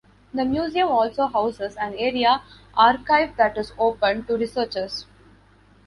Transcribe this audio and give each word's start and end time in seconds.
The 0.33 0.45
museum 0.45 0.87
also 0.87 1.27
houses 1.27 1.75
an 1.75 1.93
area 1.93 2.41
archive 2.73 3.35
that 3.37 3.55
is 3.55 3.71
open 3.77 4.23
to 4.25 4.35
researchers. 4.35 5.05